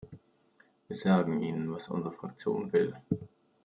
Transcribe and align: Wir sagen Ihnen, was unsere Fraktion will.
Wir 0.87 0.95
sagen 0.97 1.43
Ihnen, 1.43 1.71
was 1.71 1.87
unsere 1.89 2.11
Fraktion 2.11 2.73
will. 2.73 2.95